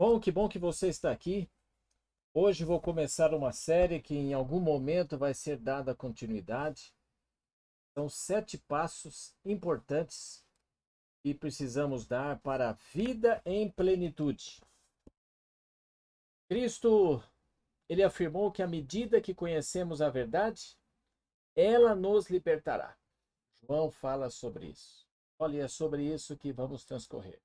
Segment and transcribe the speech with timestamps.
[0.00, 1.46] Bom, que bom que você está aqui.
[2.32, 6.94] Hoje vou começar uma série que em algum momento vai ser dada continuidade.
[7.92, 10.42] São sete passos importantes
[11.22, 14.62] que precisamos dar para a vida em plenitude.
[16.48, 17.22] Cristo,
[17.86, 20.78] ele afirmou que à medida que conhecemos a verdade,
[21.54, 22.96] ela nos libertará.
[23.62, 25.06] João fala sobre isso.
[25.38, 27.38] Olha, é sobre isso que vamos transcorrer.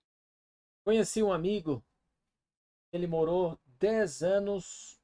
[0.85, 1.83] Conheci um amigo
[2.95, 4.99] ele morou 10 anos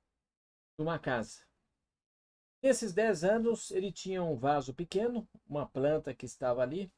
[0.78, 1.42] numa casa.
[2.64, 6.92] Nesses 10 anos, ele tinha um vaso pequeno, uma planta que estava ali.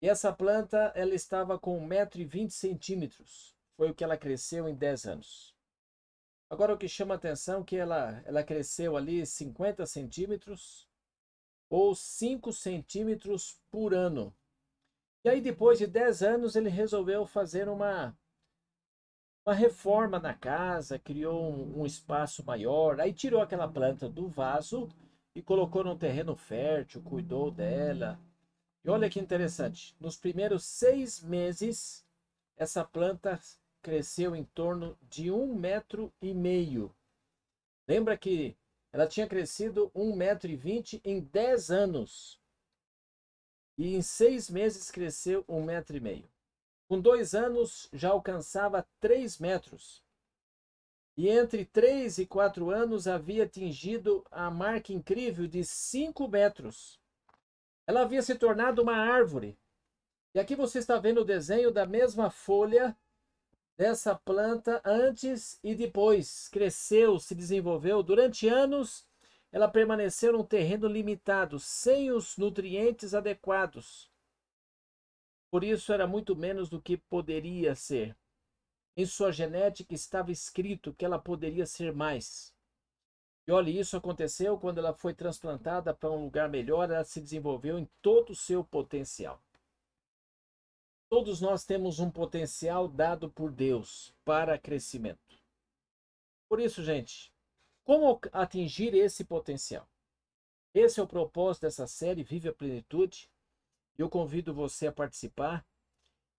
[0.00, 3.54] E essa planta, ela estava com 1,20m.
[3.76, 5.54] Foi o que ela cresceu em 10 anos.
[6.48, 10.88] Agora, o que chama atenção é que ela, ela cresceu ali 50 centímetros
[11.68, 14.34] ou 5 centímetros por ano.
[15.24, 18.16] E aí, depois de 10 anos, ele resolveu fazer uma
[19.48, 24.90] uma reforma na casa, criou um, um, espaço maior, aí tirou aquela planta do vaso
[25.34, 28.20] e colocou num terreno fértil, cuidou dela.
[28.84, 32.04] E olha que interessante, nos primeiros seis meses,
[32.58, 33.40] essa planta
[33.80, 36.94] cresceu em torno de um metro e meio.
[37.88, 38.54] Lembra que
[38.92, 42.38] ela tinha crescido um metro e vinte em dez anos.
[43.78, 46.28] E em seis meses cresceu um metro e meio.
[46.88, 50.02] Com dois anos já alcançava três metros.
[51.14, 56.98] E entre três e quatro anos havia atingido a marca incrível de cinco metros.
[57.86, 59.58] Ela havia se tornado uma árvore.
[60.34, 62.96] E aqui você está vendo o desenho da mesma folha
[63.76, 66.48] dessa planta antes e depois.
[66.48, 68.02] Cresceu, se desenvolveu.
[68.02, 69.06] Durante anos,
[69.52, 74.10] ela permaneceu num terreno limitado, sem os nutrientes adequados.
[75.50, 78.16] Por isso era muito menos do que poderia ser.
[78.96, 82.54] Em sua genética estava escrito que ela poderia ser mais.
[83.46, 87.78] E olha, isso aconteceu quando ela foi transplantada para um lugar melhor, ela se desenvolveu
[87.78, 89.40] em todo o seu potencial.
[91.08, 95.38] Todos nós temos um potencial dado por Deus para crescimento.
[96.46, 97.32] Por isso, gente,
[97.84, 99.88] como atingir esse potencial?
[100.74, 103.30] Esse é o propósito dessa série Vive a Plenitude.
[103.98, 105.66] Eu convido você a participar.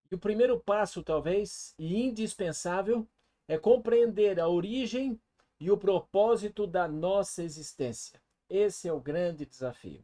[0.10, 3.08] E o primeiro passo, talvez, e indispensável,
[3.48, 5.20] é compreender a origem
[5.60, 8.22] e o propósito da nossa existência.
[8.50, 10.04] Esse é o grande desafio.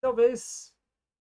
[0.00, 0.74] Talvez,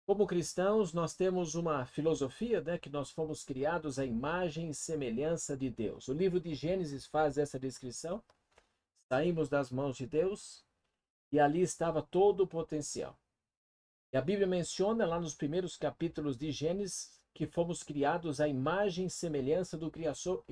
[0.07, 5.57] como cristãos, nós temos uma filosofia, né, que nós fomos criados à imagem e semelhança
[5.57, 6.09] de Deus.
[6.09, 8.23] O livro de Gênesis faz essa descrição.
[9.09, 10.65] Saímos das mãos de Deus
[11.31, 13.17] e ali estava todo o potencial.
[14.12, 19.06] E a Bíblia menciona lá nos primeiros capítulos de Gênesis que fomos criados à imagem
[19.06, 19.93] e semelhança do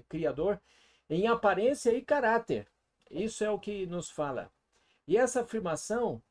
[0.09, 0.60] Criador
[1.09, 2.69] em aparência e caráter.
[3.10, 4.53] Isso é o que nos fala.
[5.06, 6.22] E essa afirmação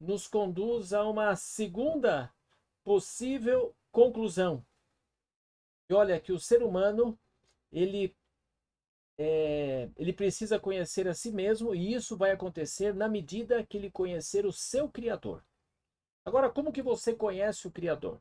[0.00, 2.32] nos conduz a uma segunda
[2.84, 4.64] possível conclusão.
[5.88, 7.18] E olha que o ser humano
[7.72, 8.14] ele
[9.18, 13.90] é, ele precisa conhecer a si mesmo e isso vai acontecer na medida que ele
[13.90, 15.42] conhecer o seu Criador.
[16.26, 18.20] Agora, como que você conhece o Criador?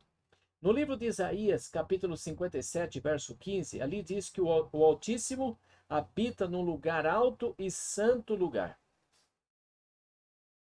[0.61, 6.61] No livro de Isaías, capítulo 57, verso 15, ali diz que o, Altíssimo habita num
[6.61, 8.79] lugar alto e santo lugar.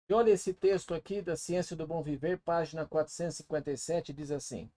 [0.09, 4.71] E olha esse texto aqui da Ciência do Bom Viver, página 457, diz assim: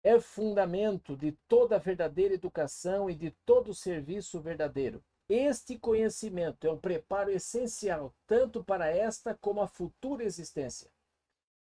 [0.00, 5.02] É fundamento de toda verdadeira educação e de todo serviço verdadeiro.
[5.28, 10.88] Este conhecimento é um preparo essencial tanto para esta como a futura existência.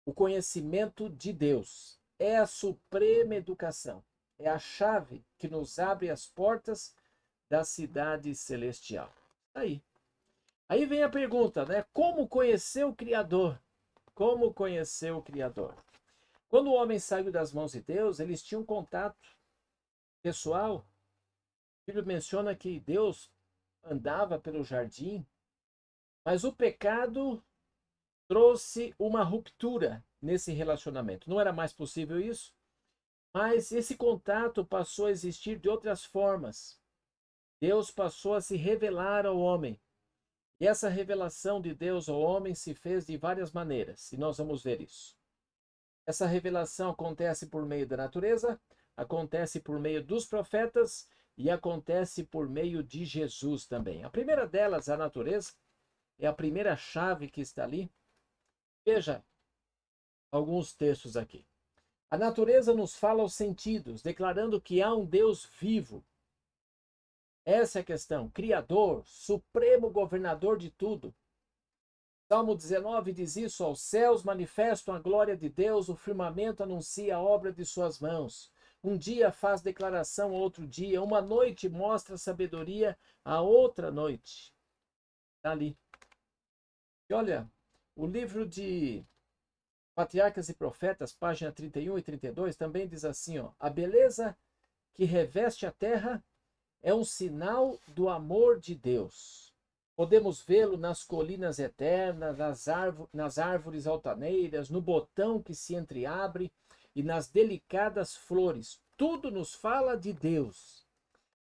[0.05, 4.03] O conhecimento de Deus é a suprema educação,
[4.39, 6.95] é a chave que nos abre as portas
[7.49, 9.13] da cidade celestial.
[9.55, 9.83] Aí.
[10.69, 11.85] Aí vem a pergunta, né?
[11.93, 13.61] Como conhecer o Criador?
[14.15, 15.75] Como conhecer o Criador?
[16.49, 19.37] Quando o homem saiu das mãos de Deus, eles tinham contato
[20.23, 20.79] pessoal.
[20.79, 23.31] A Bíblia menciona que Deus
[23.84, 25.27] andava pelo jardim,
[26.25, 27.43] mas o pecado
[28.33, 31.29] trouxe uma ruptura nesse relacionamento.
[31.29, 32.51] Não era mais possível isso,
[33.31, 36.81] mas esse contato passou a existir de outras formas.
[37.61, 39.79] Deus passou a se revelar ao homem.
[40.59, 44.63] E essa revelação de Deus ao homem se fez de várias maneiras, e nós vamos
[44.63, 45.15] ver isso.
[46.07, 48.59] Essa revelação acontece por meio da natureza,
[48.97, 51.07] acontece por meio dos profetas
[51.37, 54.05] e acontece por meio de Jesus também.
[54.05, 55.53] A primeira delas, a natureza,
[56.19, 57.93] é a primeira chave que está ali.
[58.84, 59.25] Veja
[60.31, 61.47] alguns textos aqui.
[62.11, 66.05] A natureza nos fala aos sentidos, declarando que há um Deus vivo.
[67.45, 68.29] Essa é a questão.
[68.31, 71.15] Criador, supremo governador de tudo.
[72.29, 77.21] Salmo 19 diz isso: aos céus manifestam a glória de Deus, o firmamento anuncia a
[77.21, 78.51] obra de suas mãos.
[78.83, 84.53] Um dia faz declaração a outro dia, uma noite mostra sabedoria a outra noite.
[85.37, 85.77] Está ali.
[87.09, 87.51] E olha,
[87.94, 89.04] o livro de
[89.94, 94.36] Patriarcas e Profetas, página 31 e 32, também diz assim: ó, a beleza
[94.94, 96.24] que reveste a terra
[96.83, 99.53] é um sinal do amor de Deus.
[99.94, 102.66] Podemos vê-lo nas colinas eternas, nas,
[103.12, 106.50] nas árvores altaneiras, no botão que se entreabre
[106.97, 108.80] e nas delicadas flores.
[108.97, 110.86] Tudo nos fala de Deus.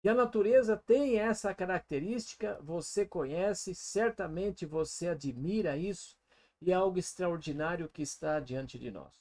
[0.02, 6.19] E a natureza tem essa característica, você conhece, certamente você admira isso
[6.66, 9.12] e é algo extraordinário que está diante de nós.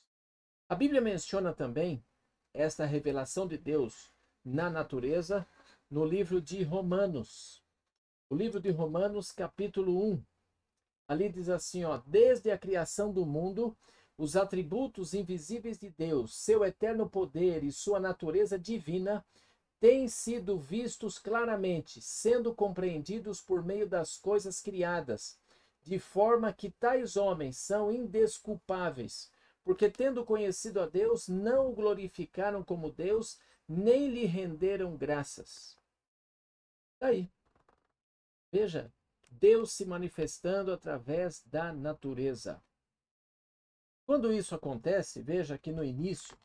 [0.70, 2.02] A Bíblia menciona também
[2.54, 4.10] esta revelação de Deus
[4.46, 5.46] na natureza
[5.92, 7.62] no livro de Romanos.
[8.30, 10.24] O livro de Romanos, capítulo 1.
[11.06, 13.76] Ali diz assim, ó: Desde a criação do mundo,
[14.18, 19.24] os atributos invisíveis de Deus, seu eterno poder e sua natureza divina
[19.82, 25.38] têm sido vistos claramente, sendo compreendidos por meio das coisas criadas
[25.84, 29.32] de forma que tais homens são indesculpáveis,
[29.64, 35.78] porque tendo conhecido a Deus, não o glorificaram como Deus, nem lhe renderam graças.
[37.00, 37.30] Aí,
[38.52, 38.92] veja,
[39.30, 42.64] Deus se manifestando através da natureza.
[44.06, 46.38] Quando isso acontece, veja que no início,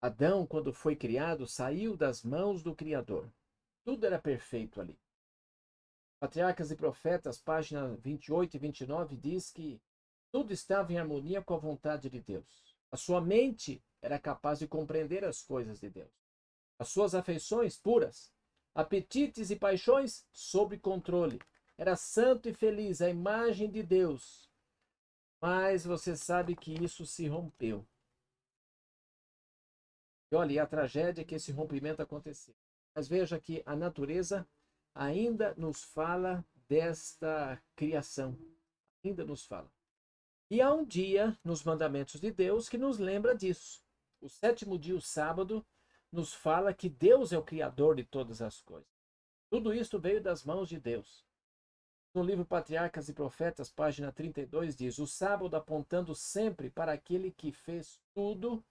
[0.00, 3.28] Adão, quando foi criado, saiu das mãos do Criador.
[3.84, 4.98] Tudo era perfeito ali.
[6.26, 9.80] Patriarcas e Profetas, página 28 e 29, diz que
[10.32, 12.76] tudo estava em harmonia com a vontade de Deus.
[12.90, 16.10] A sua mente era capaz de compreender as coisas de Deus.
[16.80, 18.32] As suas afeições puras,
[18.74, 21.40] apetites e paixões sob controle.
[21.78, 24.50] Era santo e feliz, a imagem de Deus.
[25.40, 27.86] Mas você sabe que isso se rompeu.
[30.32, 32.56] E olha, e a tragédia é que esse rompimento aconteceu.
[32.92, 34.44] Mas veja que a natureza
[34.96, 38.36] ainda nos fala desta criação.
[39.04, 39.70] Ainda nos fala.
[40.50, 43.82] E há um dia nos mandamentos de Deus que nos lembra disso.
[44.20, 45.64] O sétimo dia, o sábado,
[46.10, 48.88] nos fala que Deus é o Criador de todas as coisas.
[49.50, 51.24] Tudo isso veio das mãos de Deus.
[52.14, 57.52] No livro Patriarcas e Profetas, página 32, diz: O sábado apontando sempre para aquele que
[57.52, 58.64] fez tudo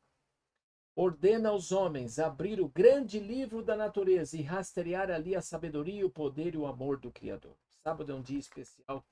[0.96, 6.10] ordena aos homens abrir o grande livro da natureza e rastrear ali a sabedoria, o
[6.10, 7.56] poder e o amor do Criador.
[7.84, 9.06] Sábado é um dia especial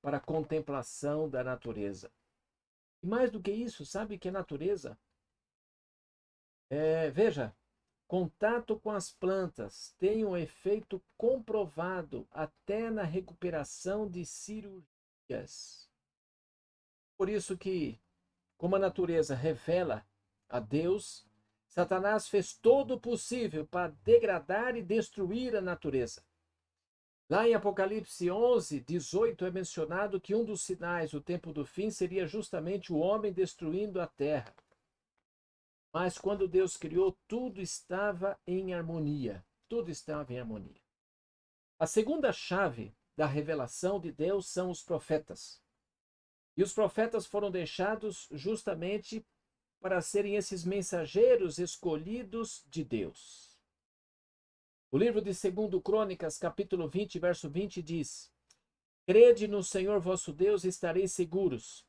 [0.00, 2.10] para a contemplação da natureza.
[3.02, 4.98] E mais do que isso, sabe que a natureza
[6.68, 7.54] é, veja,
[8.08, 15.88] contato com as plantas tem um efeito comprovado até na recuperação de cirurgias.
[17.16, 18.00] Por isso que,
[18.56, 20.06] como a natureza revela
[20.48, 21.25] a Deus,
[21.76, 26.24] Satanás fez todo o possível para degradar e destruir a natureza.
[27.28, 31.90] Lá em Apocalipse 11, 18 é mencionado que um dos sinais do tempo do fim
[31.90, 34.54] seria justamente o homem destruindo a terra.
[35.92, 39.44] Mas quando Deus criou, tudo estava em harmonia.
[39.68, 40.80] Tudo estava em harmonia.
[41.78, 45.60] A segunda chave da revelação de Deus são os profetas.
[46.56, 49.26] E os profetas foram deixados justamente
[49.86, 53.56] para serem esses mensageiros escolhidos de Deus.
[54.90, 58.28] O livro de 2 Crônicas, capítulo 20, verso 20 diz:
[59.06, 61.86] Crede no Senhor vosso Deus e estareis seguros.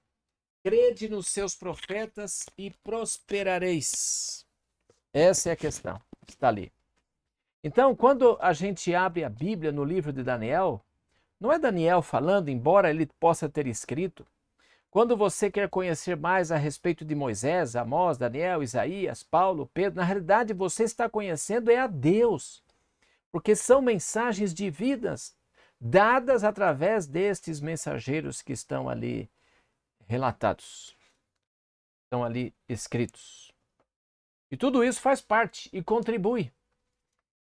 [0.64, 4.46] Crede nos seus profetas e prosperareis.
[5.12, 6.72] Essa é a questão, está ali.
[7.64, 10.86] Então, quando a gente abre a Bíblia no livro de Daniel,
[11.40, 14.24] não é Daniel falando, embora ele possa ter escrito,
[14.90, 20.06] quando você quer conhecer mais a respeito de Moisés, Amós, Daniel, Isaías, Paulo, Pedro, na
[20.06, 22.64] realidade você está conhecendo é a Deus,
[23.32, 25.36] porque são mensagens divinas
[25.80, 29.30] dadas através destes mensageiros que estão ali
[30.08, 30.96] relatados,
[32.06, 33.52] estão ali escritos.
[34.50, 36.52] E tudo isso faz parte e contribui.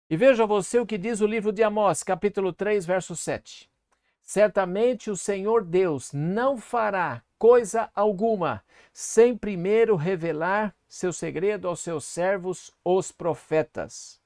[0.10, 3.70] E veja você o que diz o livro de Amós, capítulo 3, verso 7.
[4.25, 12.05] Certamente o Senhor Deus não fará coisa alguma sem primeiro revelar seu segredo aos seus
[12.05, 14.20] servos, os profetas.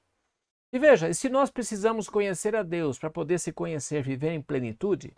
[0.72, 5.14] E veja, se nós precisamos conhecer a Deus para poder se conhecer, viver em plenitude,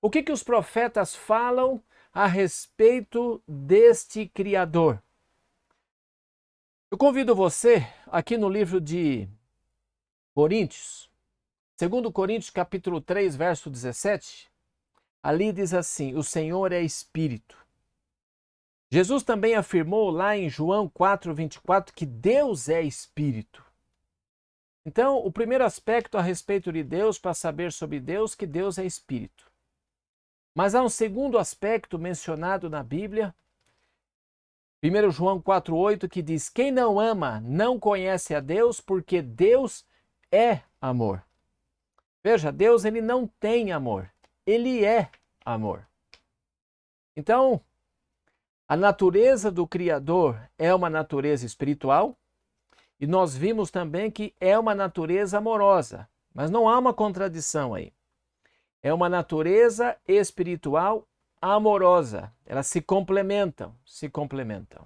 [0.00, 1.82] o que, que os profetas falam
[2.12, 5.02] a respeito deste Criador?
[6.90, 9.28] Eu convido você, aqui no livro de
[10.32, 11.10] Coríntios,
[11.78, 14.50] Segundo Coríntios capítulo 3, verso 17,
[15.22, 17.54] ali diz assim: "O Senhor é espírito".
[18.90, 23.62] Jesus também afirmou lá em João 4:24 que Deus é espírito.
[24.86, 28.86] Então, o primeiro aspecto a respeito de Deus para saber sobre Deus que Deus é
[28.86, 29.52] espírito.
[30.54, 33.34] Mas há um segundo aspecto mencionado na Bíblia,
[34.82, 39.84] 1 João 4,8, que diz: Quem não ama não conhece a Deus, porque Deus
[40.32, 41.22] é amor.
[42.26, 44.10] Veja, Deus ele não tem amor,
[44.44, 45.08] ele é
[45.44, 45.86] amor.
[47.16, 47.60] Então,
[48.66, 52.18] a natureza do Criador é uma natureza espiritual
[52.98, 57.92] e nós vimos também que é uma natureza amorosa, mas não há uma contradição aí.
[58.82, 61.06] É uma natureza espiritual
[61.40, 62.34] amorosa.
[62.44, 64.84] Elas se complementam, se complementam.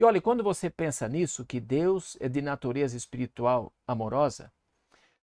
[0.00, 4.50] E olha, quando você pensa nisso, que Deus é de natureza espiritual amorosa,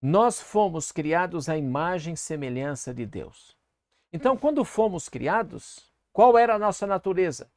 [0.01, 3.57] nós fomos criados à imagem e semelhança de Deus.
[4.13, 7.51] Então, quando fomos criados, qual era a nossa natureza?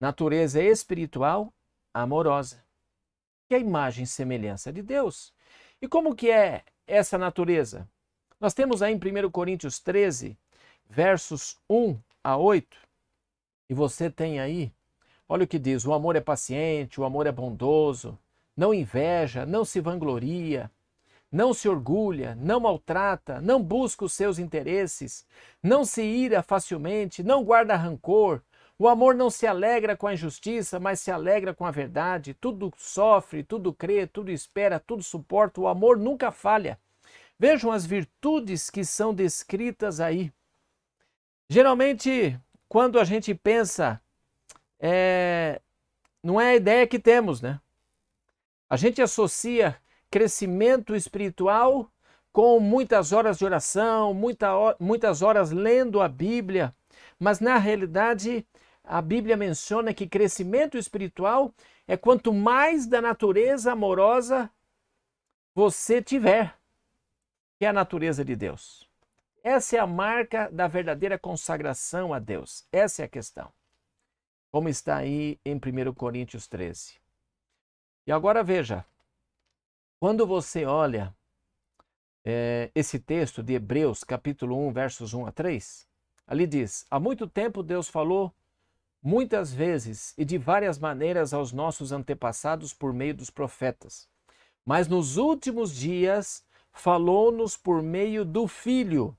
[0.00, 1.52] Natureza espiritual
[1.94, 2.64] amorosa.
[3.48, 5.32] Que é a imagem e semelhança de Deus.
[5.80, 7.88] E como que é essa natureza?
[8.40, 10.36] Nós temos aí em 1 Coríntios 13,
[10.88, 12.76] versos 1 a 8,
[13.68, 14.72] e você tem aí,
[15.28, 18.18] olha o que diz: o amor é paciente, o amor é bondoso,
[18.56, 20.70] não inveja, não se vangloria,
[21.32, 25.26] não se orgulha, não maltrata, não busca os seus interesses,
[25.62, 28.42] não se ira facilmente, não guarda rancor.
[28.78, 32.34] O amor não se alegra com a injustiça, mas se alegra com a verdade.
[32.34, 35.60] Tudo sofre, tudo crê, tudo espera, tudo suporta.
[35.60, 36.78] O amor nunca falha.
[37.38, 40.32] Vejam as virtudes que são descritas aí.
[41.48, 44.00] Geralmente, quando a gente pensa,
[44.80, 45.60] é,
[46.22, 47.60] não é a ideia que temos, né?
[48.68, 49.81] A gente associa
[50.12, 51.90] crescimento espiritual
[52.30, 56.76] com muitas horas de oração, muita, muitas horas lendo a Bíblia,
[57.18, 58.46] mas na realidade
[58.84, 61.54] a Bíblia menciona que crescimento espiritual
[61.88, 64.50] é quanto mais da natureza amorosa
[65.54, 66.54] você tiver,
[67.58, 68.86] que é a natureza de Deus.
[69.42, 72.66] Essa é a marca da verdadeira consagração a Deus.
[72.70, 73.50] Essa é a questão.
[74.50, 76.96] Como está aí em 1 Coríntios 13.
[78.06, 78.84] E agora veja,
[80.02, 81.14] quando você olha
[82.24, 85.86] é, esse texto de Hebreus, capítulo 1, versos 1 a 3,
[86.26, 88.34] ali diz: Há muito tempo Deus falou
[89.00, 94.08] muitas vezes e de várias maneiras aos nossos antepassados por meio dos profetas.
[94.66, 99.16] Mas nos últimos dias falou-nos por meio do Filho,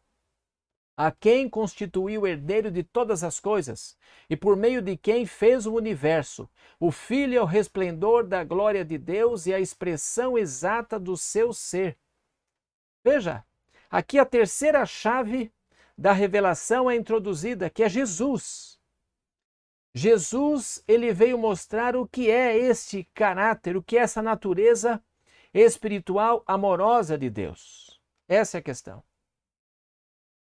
[0.96, 3.98] a quem constituiu herdeiro de todas as coisas,
[4.30, 8.86] e por meio de quem fez o universo, o Filho é o resplendor da glória
[8.86, 11.98] de Deus e a expressão exata do seu ser.
[13.04, 13.44] Veja,
[13.90, 15.52] aqui a terceira chave
[15.98, 18.80] da revelação é introduzida, que é Jesus.
[19.96, 25.04] Jesus, ele veio mostrar o que é este caráter, o que é essa natureza
[25.54, 28.02] espiritual amorosa de Deus.
[28.28, 29.04] Essa é a questão.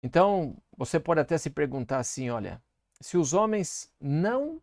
[0.03, 2.63] Então, você pode até se perguntar assim, olha,
[3.01, 4.61] se os homens não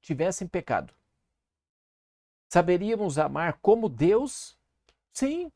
[0.00, 0.94] tivessem pecado,
[2.48, 4.56] Saberíamos amar como Deus?
[5.12, 5.50] Sim.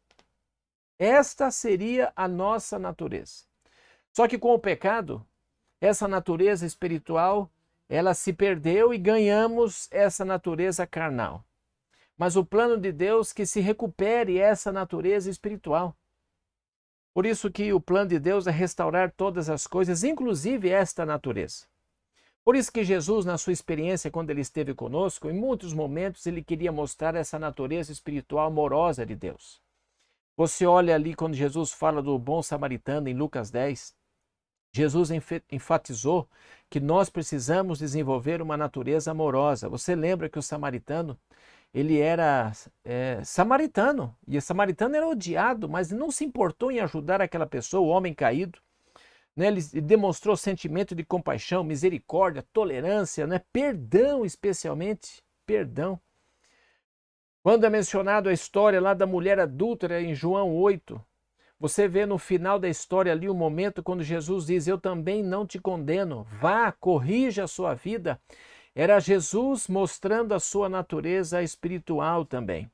[0.99, 3.45] Esta seria a nossa natureza.
[4.13, 5.25] Só que com o pecado,
[5.81, 7.51] essa natureza espiritual,
[7.89, 11.45] ela se perdeu e ganhamos essa natureza carnal.
[12.19, 15.97] Mas o plano de Deus que se recupere essa natureza espiritual.
[17.13, 21.67] Por isso que o plano de Deus é restaurar todas as coisas, inclusive esta natureza.
[22.45, 26.43] Por isso que Jesus, na sua experiência, quando ele esteve conosco, em muitos momentos ele
[26.43, 29.61] queria mostrar essa natureza espiritual amorosa de Deus.
[30.37, 33.95] Você olha ali quando Jesus fala do bom samaritano em Lucas 10,
[34.73, 35.11] Jesus
[35.51, 36.29] enfatizou
[36.71, 39.69] que nós precisamos desenvolver uma natureza amorosa.
[39.69, 41.19] Você lembra que o samaritano,
[41.73, 42.53] ele era
[42.85, 47.83] é, samaritano, e o samaritano era odiado, mas não se importou em ajudar aquela pessoa,
[47.83, 48.59] o homem caído.
[49.37, 49.47] Né?
[49.47, 53.41] Ele demonstrou sentimento de compaixão, misericórdia, tolerância, né?
[53.53, 55.23] perdão, especialmente.
[55.47, 56.01] Perdão.
[57.43, 61.03] Quando é mencionado a história lá da mulher adúltera em João 8,
[61.59, 65.23] você vê no final da história ali o um momento quando Jesus diz: Eu também
[65.23, 68.21] não te condeno, vá, corrija a sua vida.
[68.75, 72.71] Era Jesus mostrando a sua natureza espiritual também.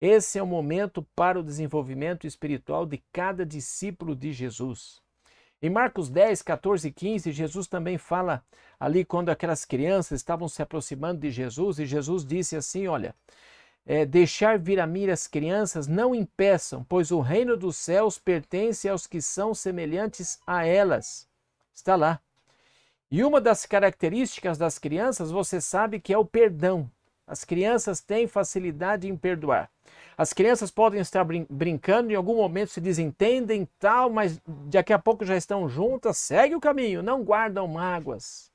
[0.00, 5.00] Esse é o momento para o desenvolvimento espiritual de cada discípulo de Jesus.
[5.60, 8.44] Em Marcos 10, 14 e 15, Jesus também fala
[8.78, 13.12] ali quando aquelas crianças estavam se aproximando de Jesus e Jesus disse assim: Olha,
[13.84, 18.88] é, deixar vir a mim as crianças, não impeçam, pois o reino dos céus pertence
[18.88, 21.26] aos que são semelhantes a elas.
[21.74, 22.20] Está lá.
[23.10, 26.90] E uma das características das crianças, você sabe que é o perdão.
[27.26, 29.70] As crianças têm facilidade em perdoar.
[30.16, 34.98] As crianças podem estar brin brincando, em algum momento se desentendem tal, mas daqui a
[34.98, 38.50] pouco já estão juntas, segue o caminho, não guardam mágoas.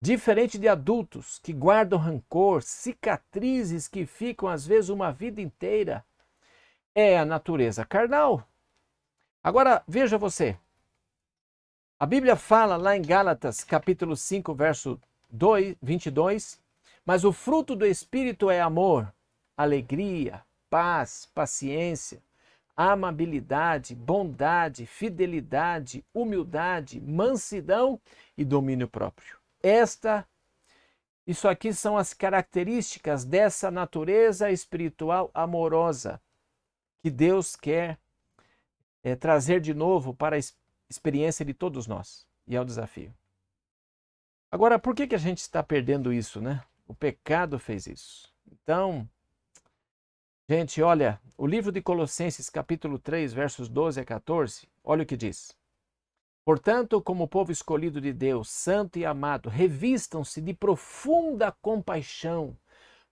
[0.00, 6.04] Diferente de adultos que guardam rancor, cicatrizes que ficam às vezes uma vida inteira,
[6.94, 8.46] é a natureza carnal.
[9.42, 10.56] Agora, veja você.
[12.02, 16.60] A Bíblia fala lá em Gálatas, capítulo 5, verso 2, 22,
[17.06, 19.14] mas o fruto do Espírito é amor,
[19.56, 22.20] alegria, paz, paciência,
[22.76, 28.00] amabilidade, bondade, fidelidade, humildade, mansidão
[28.36, 29.36] e domínio próprio.
[29.62, 30.26] Esta,
[31.24, 36.20] isso aqui são as características dessa natureza espiritual amorosa
[37.00, 37.96] que Deus quer
[39.04, 40.36] é, trazer de novo para
[40.92, 42.26] experiência de todos nós.
[42.46, 43.12] E é o desafio.
[44.50, 46.62] Agora, por que, que a gente está perdendo isso, né?
[46.86, 48.32] O pecado fez isso.
[48.50, 49.08] Então,
[50.48, 55.16] gente, olha, o livro de Colossenses, capítulo 3, versos 12 a 14, olha o que
[55.16, 55.56] diz.
[56.44, 62.56] Portanto, como povo escolhido de Deus, santo e amado, revistam-se de profunda compaixão,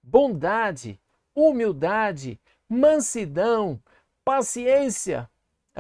[0.02, 1.00] bondade,
[1.34, 3.80] humildade, mansidão,
[4.25, 5.30] paciência.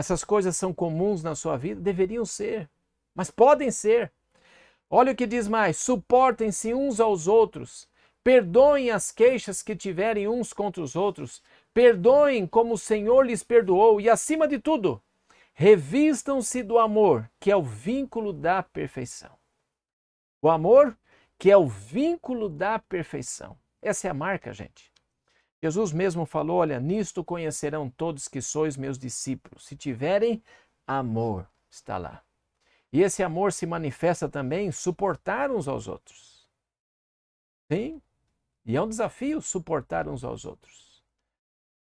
[0.00, 1.78] Essas coisas são comuns na sua vida?
[1.78, 2.70] Deveriam ser,
[3.14, 4.10] mas podem ser.
[4.88, 7.86] Olha o que diz mais: suportem-se uns aos outros,
[8.24, 11.42] perdoem as queixas que tiverem uns contra os outros,
[11.74, 15.02] perdoem como o Senhor lhes perdoou, e acima de tudo,
[15.52, 19.36] Revistam-se do amor, que é o vínculo da perfeição.
[20.40, 20.96] O amor,
[21.38, 23.58] que é o vínculo da perfeição.
[23.82, 24.89] Essa é a marca, gente.
[25.62, 30.42] Jesus mesmo falou: Olha, nisto conhecerão todos que sois meus discípulos, se tiverem
[30.86, 31.48] amor.
[31.70, 32.22] Está lá.
[32.92, 36.48] E esse amor se manifesta também em suportar uns aos outros.
[37.70, 38.02] Sim?
[38.64, 41.04] E é um desafio suportar uns aos outros.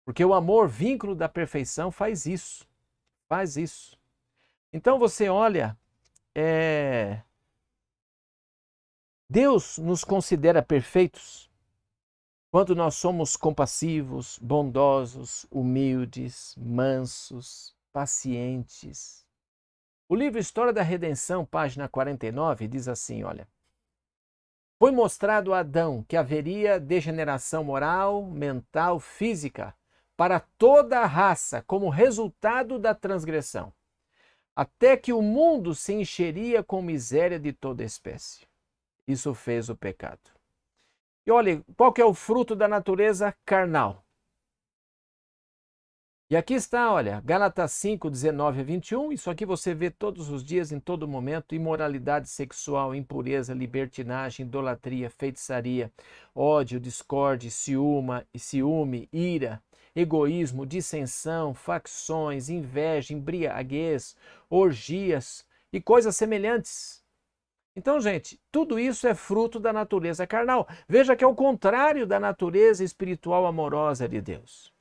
[0.04, 2.68] Porque o amor, vínculo da perfeição, faz isso.
[3.28, 3.98] Faz isso.
[4.72, 5.76] Então você olha,
[6.34, 7.22] é...
[9.28, 11.49] Deus nos considera perfeitos
[12.50, 19.24] quando nós somos compassivos, bondosos, humildes, mansos, pacientes.
[20.08, 23.46] O livro História da Redenção, página 49, diz assim: olha.
[24.80, 29.74] Foi mostrado a Adão que haveria degeneração moral, mental, física
[30.16, 33.72] para toda a raça como resultado da transgressão,
[34.56, 38.46] até que o mundo se encheria com miséria de toda espécie.
[39.06, 40.39] Isso fez o pecado.
[41.30, 44.04] E olha, qual que é o fruto da natureza carnal?
[46.28, 49.12] E aqui está, olha, Gálatas 5, 19 a 21.
[49.12, 55.08] Isso aqui você vê todos os dias, em todo momento: imoralidade sexual, impureza, libertinagem, idolatria,
[55.08, 55.92] feitiçaria,
[56.34, 59.62] ódio, discórdia, ciúma, ciúme, ira,
[59.94, 64.16] egoísmo, dissensão, facções, inveja, embriaguez,
[64.48, 66.99] orgias e coisas semelhantes.
[67.74, 70.68] Então, gente, tudo isso é fruto da natureza carnal.
[70.88, 74.72] Veja que é o contrário da natureza espiritual amorosa de Deus.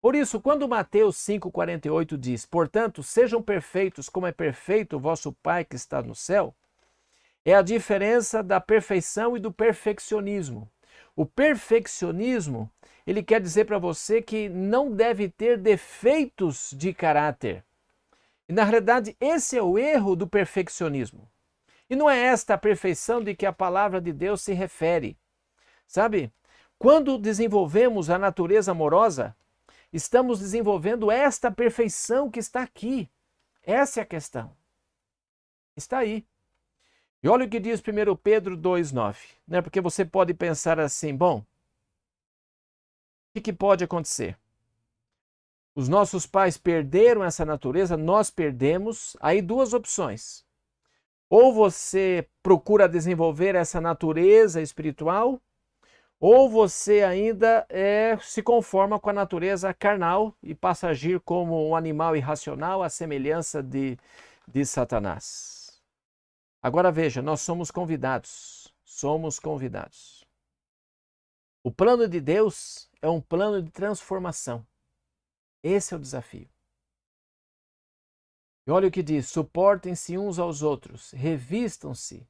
[0.00, 5.64] Por isso, quando Mateus 5,48 diz: Portanto, sejam perfeitos como é perfeito o vosso Pai
[5.64, 6.54] que está no céu,
[7.44, 10.70] é a diferença da perfeição e do perfeccionismo.
[11.16, 12.70] O perfeccionismo
[13.06, 17.64] ele quer dizer para você que não deve ter defeitos de caráter.
[18.48, 21.28] E na realidade, esse é o erro do perfeccionismo.
[21.94, 25.16] E não é esta a perfeição de que a palavra de Deus se refere.
[25.86, 26.32] Sabe?
[26.76, 29.36] Quando desenvolvemos a natureza amorosa,
[29.92, 33.08] estamos desenvolvendo esta perfeição que está aqui.
[33.62, 34.56] Essa é a questão.
[35.76, 36.26] Está aí.
[37.22, 39.16] E olha o que diz 1 Pedro 2,9.
[39.46, 39.62] Né?
[39.62, 41.44] Porque você pode pensar assim: bom,
[43.32, 44.36] que, que pode acontecer?
[45.76, 49.16] Os nossos pais perderam essa natureza, nós perdemos.
[49.20, 50.44] Aí duas opções.
[51.36, 55.42] Ou você procura desenvolver essa natureza espiritual,
[56.20, 61.68] ou você ainda é, se conforma com a natureza carnal e passa a agir como
[61.68, 63.98] um animal irracional, à semelhança de,
[64.46, 65.82] de Satanás.
[66.62, 70.24] Agora veja, nós somos convidados, somos convidados.
[71.64, 74.64] O plano de Deus é um plano de transformação.
[75.64, 76.53] Esse é o desafio.
[78.66, 82.26] E olha o que diz: suportem-se uns aos outros, revistam-se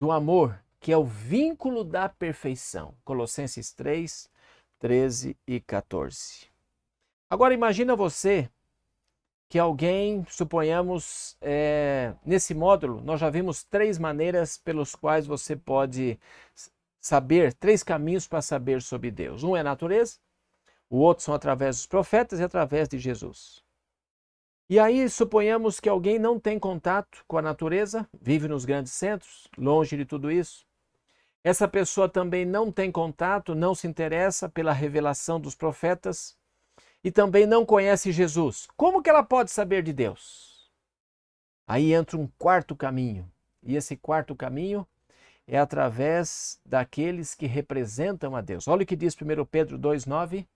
[0.00, 2.94] do amor, que é o vínculo da perfeição.
[3.04, 4.30] Colossenses 3,
[4.78, 6.48] 13 e 14.
[7.28, 8.50] Agora imagina você
[9.48, 16.18] que alguém, suponhamos, é, nesse módulo, nós já vimos três maneiras pelos quais você pode
[17.00, 19.42] saber, três caminhos para saber sobre Deus.
[19.42, 20.18] Um é a natureza,
[20.88, 23.64] o outro são através dos profetas e através de Jesus.
[24.70, 29.48] E aí, suponhamos que alguém não tem contato com a natureza, vive nos grandes centros,
[29.58, 30.64] longe de tudo isso.
[31.42, 36.38] Essa pessoa também não tem contato, não se interessa pela revelação dos profetas
[37.02, 38.68] e também não conhece Jesus.
[38.76, 40.70] Como que ela pode saber de Deus?
[41.66, 43.28] Aí entra um quarto caminho.
[43.64, 44.86] E esse quarto caminho
[45.48, 48.68] é através daqueles que representam a Deus.
[48.68, 50.46] Olha o que diz 1 Pedro 2,9.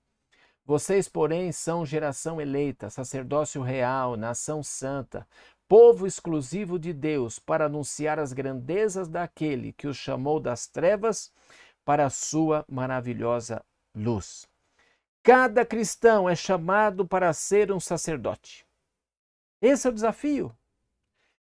[0.66, 5.28] Vocês, porém, são geração eleita, sacerdócio real, nação santa,
[5.68, 11.30] povo exclusivo de Deus, para anunciar as grandezas daquele que os chamou das trevas
[11.84, 13.62] para a sua maravilhosa
[13.94, 14.48] luz.
[15.22, 18.66] Cada cristão é chamado para ser um sacerdote.
[19.60, 20.54] Esse é o desafio.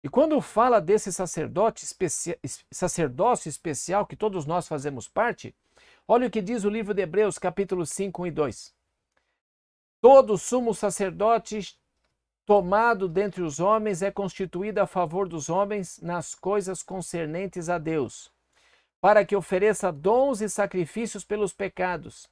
[0.04, 2.38] E quando fala desse sacerdote especi...
[2.69, 5.56] sacerdócio especial que todos nós fazemos parte,
[6.06, 8.75] olha o que diz o livro de Hebreus, capítulo 5, 1 e 2.
[10.06, 11.76] Todo sumo sacerdote
[12.46, 18.32] tomado dentre os homens é constituído a favor dos homens nas coisas concernentes a Deus,
[19.02, 22.30] para que ofereça dons e sacrifícios pelos pecados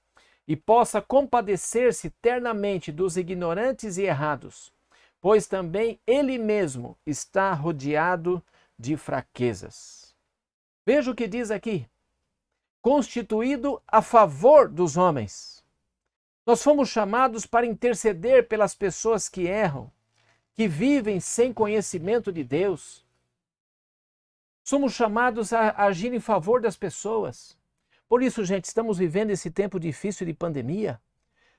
[0.48, 4.72] e possa compadecer-se ternamente dos ignorantes e errados,
[5.20, 8.40] pois também ele mesmo está rodeado
[8.78, 10.16] de fraquezas.
[10.86, 11.88] Veja o que diz aqui:
[12.84, 15.53] constituído a favor dos homens.
[16.46, 19.90] Nós fomos chamados para interceder pelas pessoas que erram,
[20.54, 23.06] que vivem sem conhecimento de Deus.
[24.62, 27.58] Somos chamados a agir em favor das pessoas.
[28.10, 31.02] Por isso, gente, estamos vivendo esse tempo difícil de pandemia.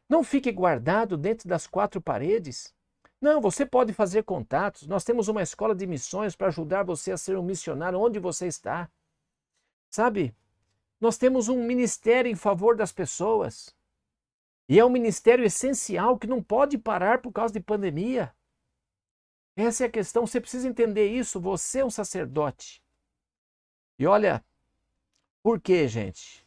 [0.09, 2.75] Não fique guardado dentro das quatro paredes.
[3.21, 4.87] Não, você pode fazer contatos.
[4.87, 8.47] Nós temos uma escola de missões para ajudar você a ser um missionário onde você
[8.47, 8.91] está.
[9.89, 10.35] Sabe?
[11.01, 13.75] Nós temos um ministério em favor das pessoas.
[14.69, 18.35] E é um ministério essencial que não pode parar por causa de pandemia.
[19.57, 21.41] Essa é a questão, você precisa entender isso.
[21.41, 22.83] Você é um sacerdote.
[23.99, 24.45] E olha,
[25.43, 26.45] por quê, gente?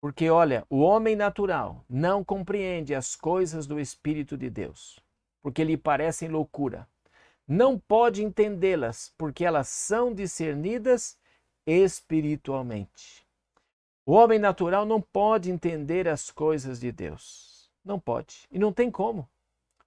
[0.00, 4.98] Porque, olha, o homem natural não compreende as coisas do Espírito de Deus,
[5.42, 6.88] porque lhe parecem loucura.
[7.46, 11.18] Não pode entendê-las, porque elas são discernidas
[11.66, 13.26] espiritualmente.
[14.10, 17.70] O homem natural não pode entender as coisas de Deus.
[17.84, 18.48] Não pode.
[18.50, 19.30] E não tem como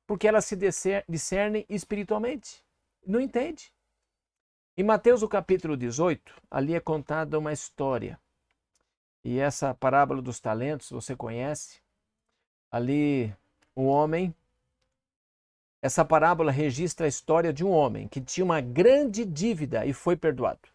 [0.08, 0.58] porque elas se
[1.10, 2.64] discernem espiritualmente.
[3.06, 3.70] Não entende.
[4.78, 8.18] Em Mateus, o capítulo 18, ali é contada uma história.
[9.26, 11.82] E essa parábola dos talentos, você conhece?
[12.72, 13.36] Ali,
[13.76, 14.34] um homem.
[15.82, 20.16] Essa parábola registra a história de um homem que tinha uma grande dívida e foi
[20.16, 20.73] perdoado.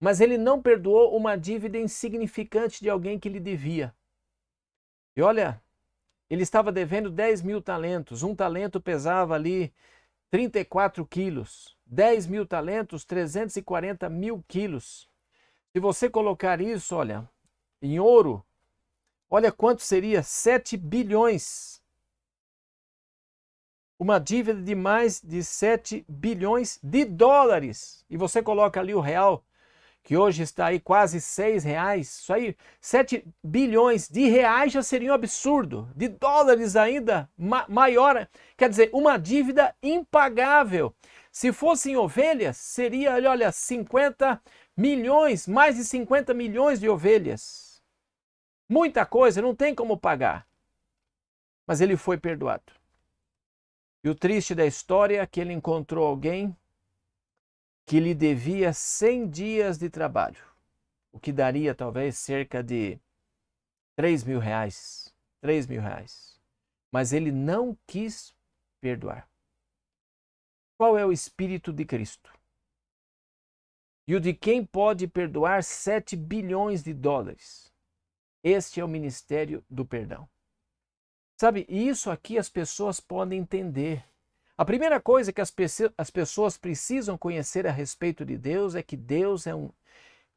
[0.00, 3.94] Mas ele não perdoou uma dívida insignificante de alguém que lhe devia.
[5.16, 5.60] E olha,
[6.30, 8.22] ele estava devendo 10 mil talentos.
[8.22, 9.72] Um talento pesava ali
[10.30, 11.76] 34 quilos.
[11.86, 15.08] 10 mil talentos, 340 mil quilos.
[15.72, 17.28] Se você colocar isso, olha,
[17.80, 18.44] em ouro,
[19.30, 21.82] olha quanto seria 7 bilhões.
[23.98, 28.04] Uma dívida de mais de 7 bilhões de dólares.
[28.08, 29.44] E você coloca ali o real,
[30.08, 35.10] que hoje está aí quase seis reais, isso aí, 7 bilhões de reais já seria
[35.10, 40.96] um absurdo, de dólares ainda ma maior, quer dizer, uma dívida impagável.
[41.30, 44.40] Se fossem ovelhas, seria, olha, 50
[44.74, 47.82] milhões, mais de 50 milhões de ovelhas.
[48.66, 50.48] Muita coisa, não tem como pagar.
[51.66, 52.72] Mas ele foi perdoado.
[54.02, 56.56] E o triste da história é que ele encontrou alguém
[57.88, 60.44] que lhe devia 100 dias de trabalho,
[61.10, 63.00] o que daria talvez cerca de
[63.96, 65.14] 3 mil reais.
[65.40, 66.38] 3 mil reais.
[66.92, 68.36] Mas ele não quis
[68.78, 69.26] perdoar.
[70.76, 72.30] Qual é o Espírito de Cristo?
[74.06, 77.72] E o de quem pode perdoar 7 bilhões de dólares?
[78.44, 80.28] Este é o ministério do perdão.
[81.40, 84.04] Sabe, isso aqui as pessoas podem entender.
[84.58, 85.54] A primeira coisa que as,
[85.96, 89.70] as pessoas precisam conhecer a respeito de Deus é que Deus é um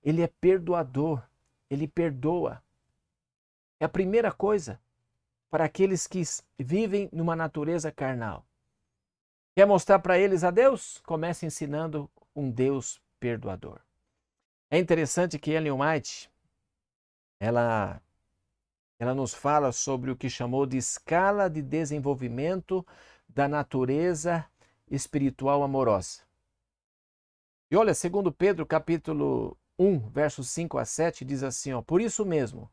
[0.04, 1.22] ele é perdoador,
[1.70, 2.62] ele perdoa.
[3.80, 4.80] É a primeira coisa
[5.50, 6.22] para aqueles que
[6.58, 8.46] vivem numa natureza carnal.
[9.56, 11.02] Quer mostrar para eles a Deus?
[11.06, 13.80] Comece ensinando um Deus perdoador.
[14.70, 16.32] É interessante que Ellen White,
[17.40, 18.02] ela,
[18.98, 22.86] ela nos fala sobre o que chamou de escala de desenvolvimento
[23.34, 24.46] da natureza
[24.90, 26.22] espiritual amorosa.
[27.70, 32.26] E olha, segundo Pedro, capítulo 1, versos 5 a 7, diz assim, ó, por isso
[32.26, 32.70] mesmo,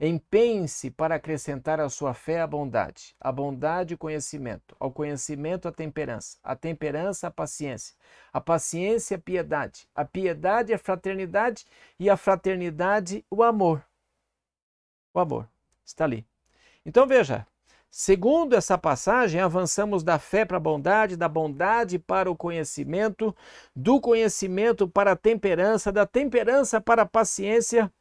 [0.00, 5.72] empenhe-se para acrescentar à sua fé a bondade, a bondade o conhecimento, ao conhecimento a
[5.72, 7.94] temperança, a temperança a paciência,
[8.32, 11.64] a paciência a piedade, a piedade a fraternidade
[11.98, 13.86] e a fraternidade o amor.
[15.14, 15.48] O amor
[15.84, 16.26] está ali.
[16.84, 17.46] Então veja,
[17.90, 23.34] Segundo essa passagem, avançamos da fé para a bondade, da bondade para o conhecimento,
[23.74, 27.92] do conhecimento para a temperança, da temperança para a paciência,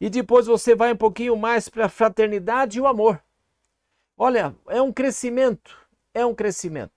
[0.00, 3.20] e depois você vai um pouquinho mais para a fraternidade e o amor.
[4.16, 5.76] Olha, é um crescimento,
[6.14, 6.92] é um crescimento.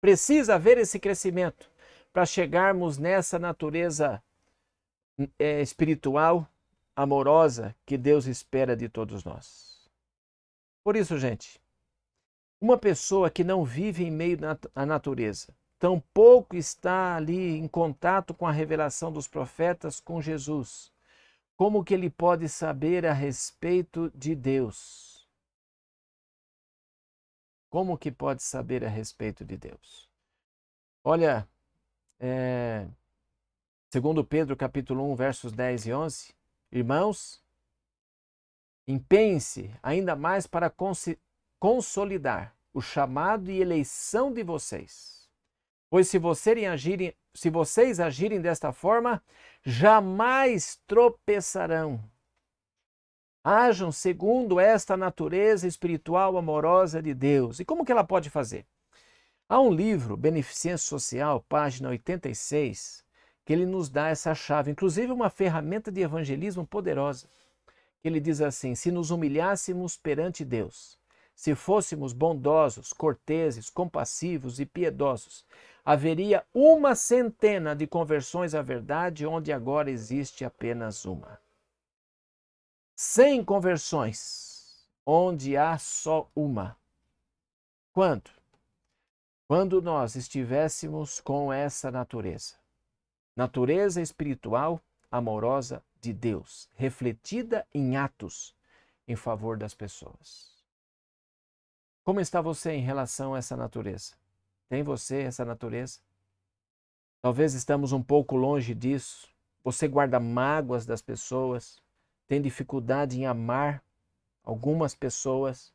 [0.00, 1.70] Precisa haver esse crescimento
[2.12, 4.20] para chegarmos nessa natureza
[5.38, 6.46] é, espiritual,
[6.96, 9.75] amorosa que Deus espera de todos nós.
[10.86, 11.60] Por isso, gente,
[12.60, 14.38] uma pessoa que não vive em meio
[14.72, 20.92] à natureza, tampouco está ali em contato com a revelação dos profetas, com Jesus,
[21.56, 25.28] como que ele pode saber a respeito de Deus?
[27.68, 30.08] Como que pode saber a respeito de Deus?
[31.02, 31.48] Olha,
[32.20, 32.86] é,
[33.90, 36.32] segundo Pedro capítulo 1, versos 10 e 11,
[36.70, 37.44] irmãos,
[38.88, 40.72] Empenhe-se ainda mais para
[41.58, 45.28] consolidar o chamado e eleição de vocês.
[45.90, 49.22] Pois se vocês agirem, se vocês agirem desta forma,
[49.64, 52.02] jamais tropeçarão.
[53.42, 57.60] Ajam segundo esta natureza espiritual amorosa de Deus.
[57.60, 58.66] E como que ela pode fazer?
[59.48, 63.04] Há um livro, Beneficência Social, página 86,
[63.44, 67.28] que ele nos dá essa chave, inclusive uma ferramenta de evangelismo poderosa
[68.08, 70.98] ele diz assim: se nos humilhássemos perante Deus,
[71.34, 75.44] se fôssemos bondosos, corteses, compassivos e piedosos,
[75.84, 81.38] haveria uma centena de conversões à verdade, onde agora existe apenas uma.
[82.94, 86.76] Cem conversões, onde há só uma.
[87.92, 88.30] Quando?
[89.46, 92.54] Quando nós estivéssemos com essa natureza.
[93.36, 98.54] Natureza espiritual amorosa de Deus, refletida em atos
[99.08, 100.54] em favor das pessoas.
[102.04, 104.14] Como está você em relação a essa natureza?
[104.68, 105.98] Tem você essa natureza?
[107.20, 109.28] Talvez estamos um pouco longe disso.
[109.64, 111.82] Você guarda mágoas das pessoas,
[112.28, 113.82] tem dificuldade em amar
[114.44, 115.74] algumas pessoas.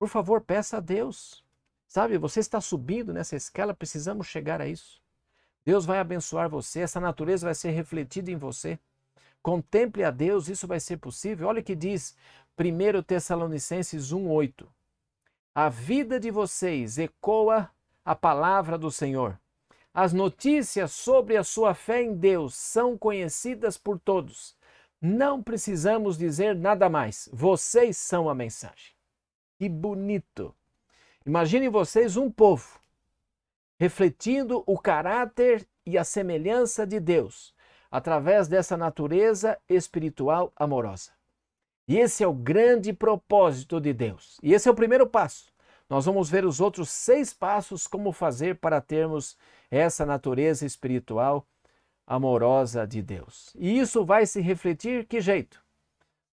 [0.00, 1.44] Por favor, peça a Deus.
[1.86, 5.00] Sabe, você está subindo nessa escala, precisamos chegar a isso.
[5.64, 8.80] Deus vai abençoar você, essa natureza vai ser refletida em você.
[9.42, 11.48] Contemple a Deus, isso vai ser possível.
[11.48, 12.16] Olha o que diz
[12.58, 14.66] 1 Tessalonicenses 1,8.
[15.54, 17.70] A vida de vocês ecoa
[18.04, 19.38] a palavra do Senhor.
[19.92, 24.56] As notícias sobre a sua fé em Deus são conhecidas por todos.
[25.00, 27.28] Não precisamos dizer nada mais.
[27.32, 28.92] Vocês são a mensagem.
[29.58, 30.54] Que bonito!
[31.26, 32.78] Imaginem vocês um povo
[33.78, 37.54] refletindo o caráter e a semelhança de Deus
[37.90, 41.10] através dessa natureza espiritual amorosa.
[41.86, 44.38] E esse é o grande propósito de Deus.
[44.42, 45.50] E esse é o primeiro passo.
[45.88, 49.38] Nós vamos ver os outros seis passos como fazer para termos
[49.70, 51.46] essa natureza espiritual
[52.06, 53.54] amorosa de Deus.
[53.58, 55.64] E isso vai se refletir que jeito?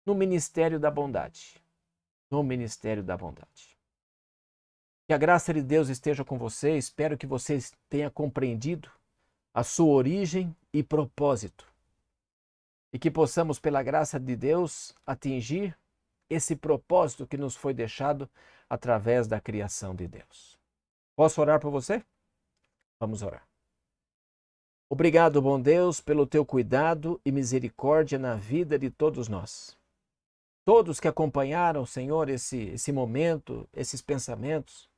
[0.05, 1.55] No ministério da bondade.
[2.29, 3.77] No ministério da bondade.
[5.07, 6.75] Que a graça de Deus esteja com você.
[6.75, 8.89] Espero que você tenha compreendido
[9.55, 11.65] a sua origem e propósito.
[12.91, 15.77] E que possamos, pela graça de Deus, atingir
[16.29, 18.29] esse propósito que nos foi deixado
[18.69, 20.59] através da criação de Deus.
[21.15, 22.03] Posso orar por você?
[22.99, 23.47] Vamos orar.
[24.89, 29.77] Obrigado, bom Deus, pelo teu cuidado e misericórdia na vida de todos nós.
[30.65, 34.89] Todos que acompanharam, Senhor, esse, esse momento, esses pensamentos,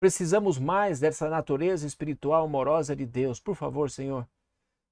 [0.00, 3.38] Precisamos mais dessa natureza espiritual amorosa de Deus.
[3.38, 4.26] Por favor, Senhor.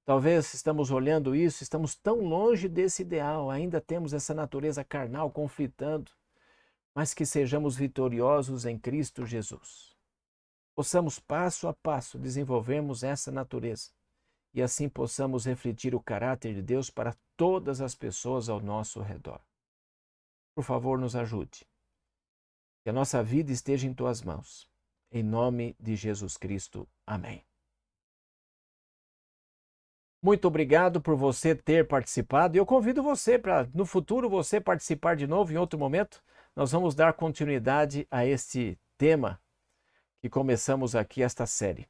[0.05, 6.11] Talvez estamos olhando isso, estamos tão longe desse ideal, ainda temos essa natureza carnal conflitando,
[6.95, 9.95] mas que sejamos vitoriosos em Cristo Jesus.
[10.75, 13.91] Possamos passo a passo desenvolvermos essa natureza
[14.53, 19.39] e assim possamos refletir o caráter de Deus para todas as pessoas ao nosso redor.
[20.55, 21.67] Por favor, nos ajude.
[22.83, 24.69] Que a nossa vida esteja em tuas mãos.
[25.11, 26.87] Em nome de Jesus Cristo.
[27.05, 27.43] Amém.
[30.21, 35.25] Muito obrigado por você ter participado eu convido você para no futuro você participar de
[35.25, 36.21] novo em outro momento.
[36.55, 39.41] Nós vamos dar continuidade a este tema
[40.21, 41.87] que começamos aqui esta série.